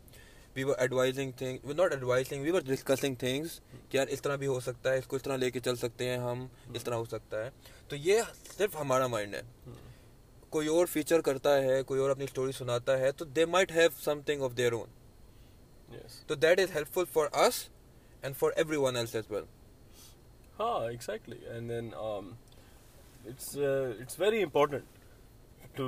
وی 0.55 0.63
were 0.63 0.79
advising 0.79 1.31
thing 1.37 1.57
we 1.63 1.73
not 1.73 1.91
advising 1.91 2.43
we 2.43 2.51
were 2.51 2.61
discussing 2.61 3.15
things 3.15 3.59
کہ 3.89 3.97
یار 3.97 4.07
اس 4.07 4.21
طرح 4.21 4.35
بھی 4.35 4.47
ہو 4.47 4.59
سکتا 4.59 4.93
ہے 4.93 4.97
اس 4.97 5.07
کو 5.07 5.15
اس 5.15 5.23
طرح 5.23 5.37
لے 5.37 5.49
کے 5.51 5.59
چل 5.59 5.75
سکتے 5.75 6.09
ہیں 6.09 6.17
ہم 6.19 6.45
اس 6.73 6.83
طرح 6.83 6.95
ہو 6.95 7.05
سکتا 7.05 7.43
ہے 7.45 7.49
تو 7.89 7.95
یہ 7.97 8.21
صرف 8.57 8.75
ہمارا 8.75 9.07
مائنڈ 9.07 9.35
ہے 9.35 9.41
کوئی 10.49 10.67
اور 10.67 10.85
فیچر 10.85 11.21
کرتا 11.21 11.57
ہے 11.61 11.81
کوئی 11.83 11.99
اور 12.01 12.09
اپنی 12.09 12.23
اسٹوری 12.23 12.51
سناتا 12.51 12.97
ہے 12.99 13.11
تو 13.11 13.25
they 13.27 13.45
might 13.47 13.71
have 13.71 13.89
some 14.03 14.21
thing 14.21 14.41
of 14.41 14.57
their 14.57 14.71
own 14.71 14.89
تو 16.27 16.35
that 16.37 16.59
is 16.59 16.75
help 16.75 16.93
full 16.93 17.05
for 17.13 17.27
us 17.37 17.63
and 18.23 18.37
for 18.37 18.51
every 18.55 18.77
one 18.77 18.95
else 18.95 19.15
as 19.15 19.31
well 19.31 19.43
ہاں 20.59 20.79
exactly 20.83 21.37
and 21.47 21.69
then 21.69 21.89
it's 21.95 23.57
it's 23.57 24.19
very 24.19 24.41
important 24.43 24.97
to 25.75 25.85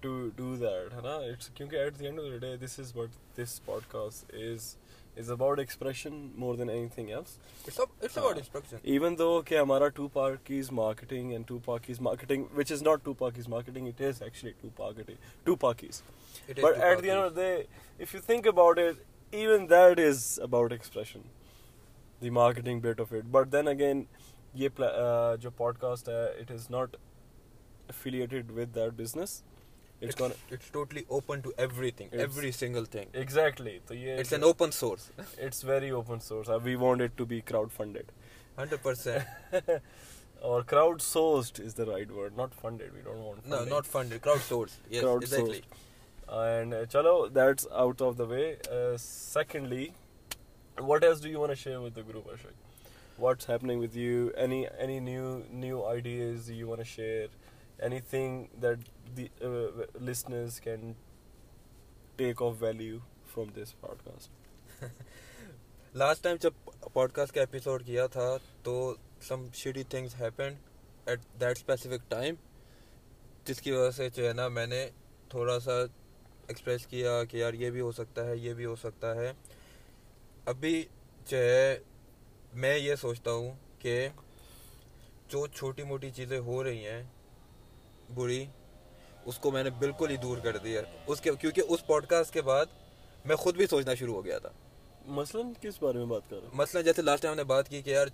to 0.00 0.28
do 0.36 0.54
that 0.56 0.92
ہے 0.94 1.00
نا 1.02 1.14
it's 1.24 1.48
کیونکہ 1.48 1.76
at 1.76 1.98
the 1.98 2.06
end 2.06 2.20
of 2.20 2.26
the 2.26 2.36
day 2.38 2.56
this 2.64 2.78
is 2.80 2.96
what 2.96 3.38
this 3.38 3.60
pod 3.64 3.82
cost 3.88 4.34
is 4.34 4.74
is 5.16 5.30
about 5.30 5.58
expression 5.58 6.14
more 6.36 6.54
than 6.54 6.70
any 6.70 6.88
thing 6.94 7.08
else 7.08 8.18
even 8.84 9.18
though 9.18 9.40
کہ 9.46 9.58
ہمارا 9.58 9.88
to 9.90 10.08
park 10.12 10.50
is 10.58 10.72
marketing 10.72 11.32
and 11.32 11.48
two 11.48 11.58
park 11.64 11.90
is 11.90 12.00
marketing 12.00 12.44
which 12.54 12.72
is 12.72 12.82
not 12.82 13.04
two 13.04 13.14
park 13.14 13.38
is 13.38 13.48
marketing 13.48 13.88
it 13.88 14.00
is 14.00 14.22
actually 14.22 14.52
two 14.60 14.68
parketing 14.76 15.16
two 15.44 15.56
park 15.56 15.84
is 15.84 16.02
but 16.48 16.78
at 16.78 17.02
the 17.02 17.10
end 17.10 17.22
of 17.22 17.36
the 17.36 17.42
day 17.42 17.62
if 18.00 18.14
you 18.14 18.20
think 18.26 18.46
about 18.48 18.78
it 18.78 19.02
even 19.32 19.70
that 19.70 19.98
is 20.00 20.38
about 20.42 20.72
expression 20.72 21.20
the 22.22 22.30
marketing 22.30 22.80
but 23.30 23.52
then 23.52 23.68
again 23.68 24.04
یہ 24.54 24.68
جو 25.40 25.50
pod 25.50 25.78
cost 25.78 26.08
ہے 26.08 26.24
it 26.24 26.50
is 26.50 26.70
not 26.70 26.96
with 27.88 29.50
way 48.20 48.54
secondly 48.98 49.88
what 50.76 51.04
as 51.04 51.22
do 51.22 51.28
you 51.28 51.40
want 51.40 51.54
share 51.54 51.76
with 51.78 51.98
what's 53.18 53.48
happening 53.50 53.82
with 53.82 53.96
you 53.96 54.28
any 54.36 54.64
any 54.68 54.98
new 55.00 55.38
new 55.50 55.84
ideas 55.84 56.50
you 56.50 56.70
ideas 56.70 56.88
share 56.88 57.26
any 57.78 58.00
thing 58.10 58.44
that 58.62 58.88
the 59.16 59.26
listeners 60.00 60.60
can 60.60 60.92
take 62.16 62.42
of 62.42 62.54
value 62.60 62.98
from 63.34 63.50
this 63.56 63.80
pod 63.80 64.04
cost 64.04 64.84
last 65.94 66.22
time 66.22 66.36
جب 66.40 66.70
pod 66.92 67.12
cost 67.12 67.34
کا 67.34 67.40
episode 67.40 67.86
کیا 67.86 68.06
تھا 68.06 68.36
تو 68.62 68.94
some 69.22 69.46
shady 69.54 69.82
things 69.82 70.14
happen 70.20 70.54
at 71.06 71.20
that 71.40 71.56
specific 71.56 72.10
time 72.10 72.34
جس 73.44 73.60
کی 73.60 73.70
وجہ 73.70 73.90
سے 73.90 74.08
جو 74.10 74.26
ہے 74.28 74.32
نا 74.32 74.48
میں 74.48 74.66
نے 74.66 74.88
تھوڑا 75.28 75.58
سا 75.60 75.72
ایکسپریس 76.48 76.86
کیا 76.86 77.22
کہ 77.24 77.36
یار 77.36 77.54
یہ 77.54 77.70
بھی 77.70 77.80
ہو 77.80 77.92
سکتا 77.92 78.24
ہے 78.26 78.36
یہ 78.36 78.54
بھی 78.54 78.64
ہو 78.64 78.74
سکتا 78.76 79.14
ہے 79.16 79.32
ابھی 80.46 80.82
جو 81.26 81.38
ہے 81.38 81.78
میں 82.54 82.76
یہ 82.78 82.94
سوچتا 82.94 83.32
ہوں 83.32 83.52
کہ 83.78 84.08
جو 85.28 85.46
چھوٹی 85.46 85.82
موٹی 85.82 86.10
چیزیں 86.10 86.38
ہو 86.38 86.62
رہی 86.64 86.86
ہیں 86.86 87.02
بری 88.14 88.44
اس 89.24 89.38
کو 89.38 89.50
میں 89.50 89.62
نے 89.64 89.70
بالکل 89.78 90.10
ہی 90.10 90.16
دور 90.16 90.38
کر 90.38 90.56
دیا 90.56 90.80
اس 91.06 91.20
کے 91.20 91.30
کیونکہ 91.40 91.62
اس 91.68 91.86
پوڈ 91.86 92.06
کاسٹ 92.06 92.32
کے 92.32 92.42
بعد 92.42 92.66
میں 93.24 93.36
خود 93.36 93.56
بھی 93.56 93.66
سوچنا 93.66 93.94
شروع 93.94 94.14
ہو 94.14 94.24
گیا 94.24 94.38
تھا 94.38 94.50
مثلاً 95.06 95.52
کس 95.60 95.82
بارے 95.82 95.98
میں 95.98 96.06
بات 96.06 96.28
کر 96.30 96.40
مثلا 96.52 96.80
جیسے 96.80 97.02
لاسٹ 97.02 97.22
ٹائم 97.22 97.32
ہم 97.32 97.36
نے 97.36 97.44
بات 97.44 97.68
کی 97.68 97.82
کہ 97.82 97.90
یار 97.90 98.06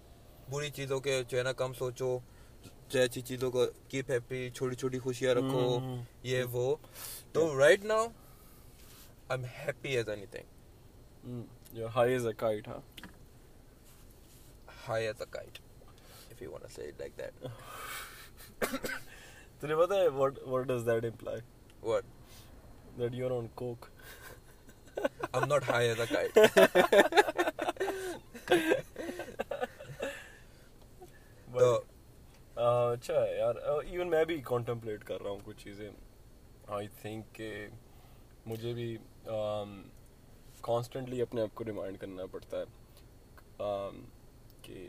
بری 0.51 0.71
چیزوں 0.71 1.01
کے 1.01 1.23
جو 1.29 1.39
ہے 1.39 1.43
نا 1.43 1.53
کم 1.55 1.73
سوچو 1.73 2.19
جو 2.89 3.03
اچھی 3.03 3.21
چیزوں 3.23 3.51
کو 3.51 3.67
کیپ 3.89 4.11
ہیپی 4.11 4.49
چھوٹی 4.51 4.77
چھوٹی 4.77 4.99
خوشیاں 4.99 5.35
رکھو 5.35 5.67
یہ 6.23 6.43
وہ 6.53 6.75
تو 7.33 7.49
right 7.59 7.85
now 7.85 8.07
I 9.29 9.31
am 9.31 9.45
happy 9.59 9.97
as 9.97 10.09
any 10.09 10.27
thing 10.27 10.60
Your 11.75 11.89
high 11.89 12.09
is 12.09 12.25
a 12.25 12.35
kite, 12.35 12.67
huh? 12.67 12.81
High 14.87 15.05
as 15.05 15.21
a 15.21 15.27
kite. 15.27 15.59
If 16.31 16.41
you 16.41 16.51
want 16.51 16.65
to 16.65 16.71
say 16.71 16.83
it 16.85 16.99
like 16.99 17.17
that. 17.17 17.33
what, 20.15 20.47
what 20.47 20.67
does 20.67 20.85
that 20.85 21.05
imply? 21.05 21.41
What? 21.81 22.05
That 22.99 23.15
you're 23.15 23.33
on 23.33 23.51
coke. 23.57 23.91
I'm 25.35 25.49
not 25.49 25.63
high 25.65 25.87
as 25.87 25.99
a 25.99 26.07
kite. 26.07 26.35
but, 31.53 31.59
the, 31.59 31.81
اچھا 32.57 33.25
یار 33.27 33.55
even 33.67 34.09
میں 34.11 34.25
بھی 34.25 34.41
contemplate 34.45 35.05
کر 35.05 35.23
رہا 35.23 35.31
ہوں 35.31 35.39
کچھ 35.45 35.63
چیزیں 35.65 35.91
آئی 36.77 36.89
think 37.01 37.35
کہ 37.35 37.67
مجھے 38.47 38.73
بھی 38.75 38.97
کانسٹنٹلی 40.63 41.23
اپنے 41.23 41.43
آپ 41.43 41.55
کو 41.55 41.65
ریمائنڈ 41.65 41.99
کرنا 41.99 42.27
پڑتا 42.27 42.61
ہے 42.61 43.61
کہ 44.63 44.87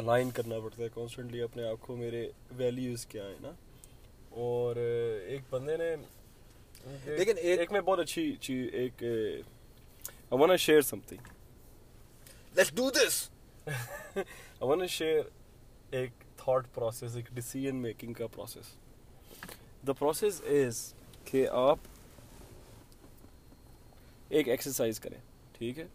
الائن 0.00 0.30
کرنا 0.30 0.58
پڑتا 0.60 0.82
ہے 0.82 0.88
کانسٹنٹلی 0.94 1.42
اپنے 1.42 1.64
آپ 1.64 1.80
کو 1.80 1.96
میرے 1.96 2.28
ویلیوز 2.56 3.06
کیا 3.06 3.24
ہیں 3.24 3.36
نا 3.40 3.52
اور 4.30 4.76
ایک 4.76 5.42
بندے 5.50 5.76
نے 5.76 5.94
لیکن 7.06 7.38
ایک 7.38 7.72
میں 7.72 7.80
بہت 7.80 7.98
اچھی 7.98 8.32
چیز 8.40 8.68
ایک 8.72 9.02
share 10.58 10.80
some 10.80 11.00
thing 11.08 11.28
do 12.74 12.90
this 12.90 13.28
share 14.88 15.22
ایک 15.90 16.10
تھاٹ 16.36 16.66
پروسیس 16.74 17.16
ایک 17.16 17.30
ڈسیزن 17.34 17.76
میکنگ 17.76 18.12
کا 18.12 18.26
پروسیس 18.26 18.74
دا 19.86 19.92
پروسیس 19.92 20.40
از 20.48 20.82
کہ 21.24 21.46
آپ 21.48 21.78
ایک 24.30 24.48
ایکسرسائز 24.48 25.00
کریں 25.00 25.18
ٹھیک 25.52 25.78
ہے 25.78 25.86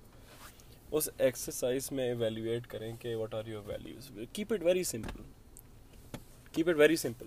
اس 0.92 1.10
ایکسرسائز 1.18 1.92
میں 1.92 2.04
ایویلیویٹ 2.04 2.68
کریں 2.68 2.92
کہ 3.00 3.16
what 3.16 3.34
are 3.34 3.48
your 3.48 3.64
values 3.66 4.10
keep 4.34 4.54
it 4.54 4.64
very 4.64 4.84
simple 4.84 5.22
keep 6.54 6.70
it 6.70 6.76
very 6.76 6.96
simple 6.96 7.26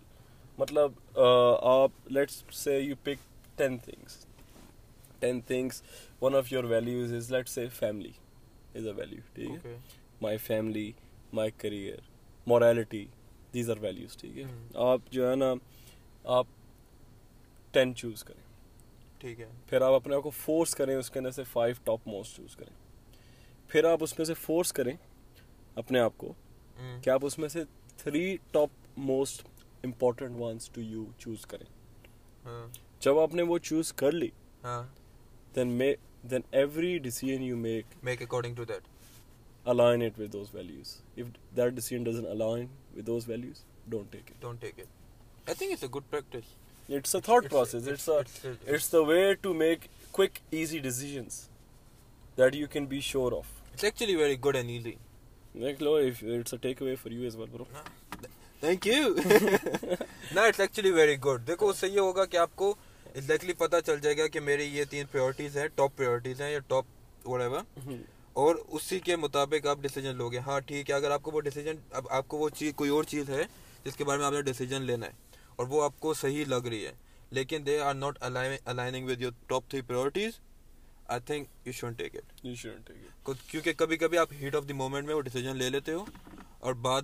مطلب 0.58 1.18
آپ 1.66 2.10
let's 2.10 2.42
say 2.54 2.78
you 2.78 2.96
pick 3.02 3.26
ten 3.56 3.78
things 3.78 4.24
ten 5.18 5.40
things 5.40 5.82
one 6.22 6.34
of 6.34 6.52
your 6.52 6.64
values 6.64 7.12
is 7.14 7.30
let 7.32 7.48
say 7.48 7.66
family 7.68 8.12
is 8.74 8.86
a 8.86 8.92
value 8.92 9.20
ٹھیک 9.34 9.66
ہے 9.66 9.76
my 10.22 10.38
family 10.38 10.90
my 11.32 11.50
career 11.58 12.00
morality 12.46 13.04
these 13.54 13.70
are 13.70 13.76
values 13.80 14.16
ٹھیک 14.16 14.38
ہے 14.38 14.44
hmm. 14.44 14.92
آپ 14.92 15.12
جو 15.12 15.30
ہے 15.30 15.34
نا 15.36 15.52
آپ 16.32 16.46
ٹین 17.72 17.94
چوز 17.94 18.24
کریں 18.24 18.47
ٹھیک 19.20 19.40
ہے 19.40 19.46
پھر 19.66 19.82
آپ 19.82 19.92
اپنے 19.92 20.16
آپ 20.16 20.22
کو 20.22 20.30
فورس 20.36 20.74
کریں 20.74 20.94
اس 20.96 21.10
کے 21.10 21.18
اندر 21.18 21.30
سے 21.32 21.42
فائیو 21.52 21.74
ٹاپ 21.84 22.06
موسٹ 22.06 22.36
چوز 22.36 22.56
کریں 22.56 22.74
پھر 23.70 23.84
آپ 23.84 24.02
اس 24.02 24.18
میں 24.18 24.26
سے 24.26 24.34
فورس 24.36 24.72
کریں 24.72 24.94
اپنے 25.76 25.98
آپ 26.00 26.18
کو 26.18 26.32
کہ 27.02 27.10
آپ 27.10 27.24
اس 27.24 27.38
میں 27.38 27.48
سے 27.48 27.62
three 27.98 28.36
top 28.52 28.70
most 28.98 29.46
important 29.84 30.36
ones 30.38 30.68
to 30.70 30.80
you 30.82 31.04
choose 31.18 31.46
کریں 31.46 31.66
ہاں۔ 32.44 32.66
جب 33.00 33.18
آپ 33.18 33.34
نے 33.34 33.42
وہ 33.44 33.58
چوز 33.60 33.92
کر 33.94 34.12
لی 34.12 34.28
then 35.54 35.72
may 35.72 35.94
then 36.24 36.42
every 36.52 36.96
decision 36.98 37.42
you 37.42 37.56
make 37.58 37.94
make 38.02 38.22
according 38.22 38.54
to 38.54 38.64
that 38.64 38.88
align 39.66 40.02
it 40.02 40.18
with 40.18 40.32
those 40.32 40.54
values 40.54 40.96
if 41.16 41.56
that 41.56 41.72
decision 41.72 42.04
doesn't 42.04 42.26
align 42.28 42.66
with 42.96 43.06
those 43.06 43.28
values 43.28 43.62
don't 43.86 44.12
take 44.12 44.30
it 44.30 44.40
don't 44.42 44.60
take 44.60 44.80
it 44.80 45.48
I 45.48 45.54
think 45.54 45.72
it's 45.72 45.82
a 45.82 45.88
good 45.90 46.10
practice 46.10 46.54
یہ 46.90 46.98
ہوگا 47.06 48.24
کہ 62.24 62.36
آپ 62.36 62.50
کو 62.54 62.74
پتا 63.58 63.80
چل 63.80 64.00
جائے 64.00 64.18
گا 64.18 64.26
کہ 64.26 64.40
میری 64.40 64.64
یہ 64.64 64.84
پریورٹیز 65.12 65.56
ہیں 65.56 66.50
یا 66.50 66.58
ٹاپر 66.58 67.60
اور 68.32 68.54
اسی 68.68 69.00
کے 69.00 69.16
مطابق 69.16 69.66
آپ 69.66 69.78
ڈیسیجن 69.80 70.16
لو 70.16 70.28
گے 70.28 70.38
ہاں 70.38 70.60
ٹھیک 70.60 70.90
ہے 70.90 70.94
اگر 70.94 71.10
آپ 71.10 71.22
کو 71.22 71.30
وہ 71.30 71.40
ڈیسیجن 71.40 71.74
اب 71.90 72.06
آپ 72.10 72.28
کو 72.28 72.36
وہ 72.36 72.48
چیز 72.48 72.72
کوئی 72.76 72.90
اور 72.90 73.04
چیز 73.04 73.30
ہے 73.30 73.42
جس 73.84 73.96
کے 73.96 74.04
بارے 74.04 74.18
میں 74.18 74.26
آپ 74.26 74.32
نے 74.32 74.42
ڈیسیجن 74.42 74.82
لینا 74.82 75.06
ہے 75.06 75.27
اور 75.58 75.66
وہ 75.66 75.82
آپ 75.82 76.00
کو 76.00 76.14
صحیح 76.14 76.44
لگ 76.46 76.66
رہی 76.66 76.86
ہے 76.86 76.92
لیکن 77.30 77.62
کیونکہ 83.50 83.72
کبھی 83.72 83.96
کبھی 83.96 84.18
آپ 84.18 84.32
میں 84.32 85.04
میں 85.04 85.14
وہ 85.14 85.22
لے 85.56 85.70
لیتے 85.70 85.92
ہو 85.92 86.04
اور 86.60 86.72
بعد 86.72 87.02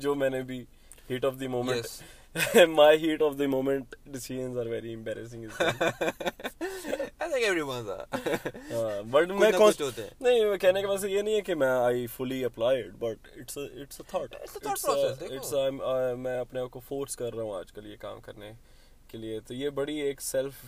جو 0.00 0.14
میں 0.14 0.30
نے 0.30 0.42
بھی 0.42 0.64
my 2.68 3.10
heat 3.10 3.22
of 3.22 3.38
the 3.38 3.46
moment 3.46 3.94
ڈسی 4.04 4.42
umpire 4.42 5.16
یہ 11.04 11.22
نہیں 11.22 11.34
ہے 11.34 11.40
کہ 11.40 11.54
بڑی 19.70 20.00
ایک 20.00 20.20
سیلف 20.20 20.67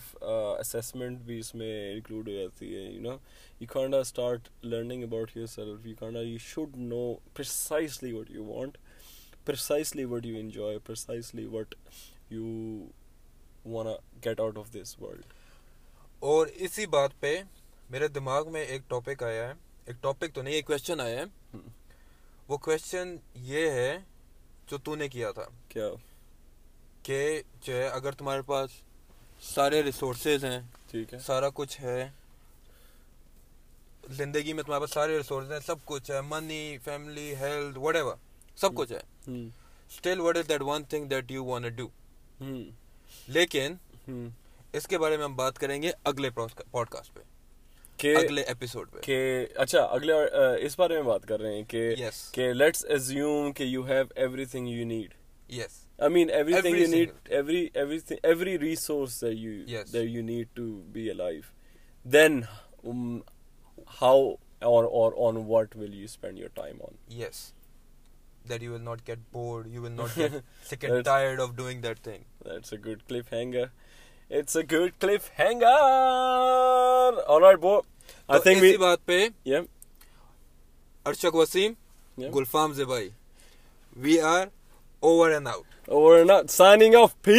اسسمنٹ 0.21 1.17
بھی 1.17 1.39
اس 1.39 1.55
میں 1.55 1.93
انکلوڈ 1.93 2.29
ہو 2.29 2.33
جاتی 2.33 2.75
ہے 2.75 3.97
start 3.99 4.39
learning 4.63 5.03
about 5.03 5.37
help 5.37 5.85
you 5.85 5.95
kinda 5.99 6.21
you 6.21 6.37
should 6.39 6.77
نوائسلی 6.77 8.11
what 8.11 8.31
you 8.31 8.43
want 8.43 8.77
precisely 9.45 10.05
what 10.05 10.25
you 10.25 10.37
enjoy 10.37 10.77
precisely 10.79 11.45
what 11.45 11.75
you 12.29 12.45
wanna 13.65 13.93
get 14.25 14.39
out 14.39 14.57
of 14.57 14.73
this 14.73 14.95
world 15.01 15.33
اور 16.21 16.47
اسی 16.57 16.85
بات 16.87 17.19
پہ 17.19 17.35
میرے 17.89 18.07
دماغ 18.07 18.51
میں 18.51 18.63
ایک 18.65 18.89
ٹاپک 18.89 19.23
آیا 19.23 19.47
ہے 19.47 19.53
ایک 19.85 20.01
ٹاپک 20.01 20.33
تو 20.35 20.41
نہیں 20.41 20.53
ایک 20.53 20.65
کوشچن 20.67 20.99
آیا 20.99 21.19
ہے 21.19 21.57
وہ 22.49 22.57
کوشچن 22.59 23.15
یہ 23.43 23.69
ہے 23.71 23.97
جو 24.67 24.77
تو 24.77 24.95
نے 24.95 25.07
کیا 25.09 25.31
تھا 25.31 25.45
کیا 25.67 25.89
کہ 27.03 27.41
جو 27.63 27.73
ہے 27.73 27.87
اگر 27.87 28.11
تمہارے 28.11 28.41
پاس 28.41 28.81
سارے 29.45 29.81
ریسورسز 29.83 30.45
ہیں 30.45 30.59
ٹھیک 30.91 31.13
ہے 31.13 31.19
سارا 31.19 31.49
کچھ 31.53 31.79
ہے 31.81 32.09
زندگی 34.11 34.53
میں 34.53 34.63
تمہارے 34.63 34.81
پاس 34.81 34.91
سارے 34.91 35.17
ریسورسز 35.17 35.51
ہیں 35.51 35.59
سب 35.65 35.85
کچھ 35.85 36.11
ہے 36.11 36.21
money 36.21 36.77
family 36.83 37.33
health 37.35 37.77
what 37.77 37.95
ever 37.95 38.15
سب 38.57 38.75
کچھ 38.75 38.91
ہے 38.91 38.99
still 39.91 40.19
what 40.19 40.37
is 40.37 40.49
that 40.49 40.59
that 40.59 40.61
one 40.61 40.83
thing 40.83 41.11
you 41.29 41.59
do 41.69 41.87
لیکن 43.27 43.75
اس 44.73 44.87
کے 44.87 44.97
بارے 44.97 45.17
میں 45.17 45.25
ہم 45.25 45.35
بات 45.35 45.59
کریں 45.59 45.81
گے 45.81 45.91
اگلے 46.03 46.29
پوڈ 46.29 46.89
کاسٹ 46.89 47.13
پہ 47.13 47.21
گڈ 68.49 68.63
پہ 69.31 69.97
Arshad 81.05 81.33
Wasim 81.33 81.73
Gulfam 82.17 82.73
Zebai 82.73 83.09
we 83.95 84.19
are 84.19 84.45
over 84.99 85.31
and 85.31 85.47
out 85.47 86.49
signing 86.49 86.95
of 86.95 87.11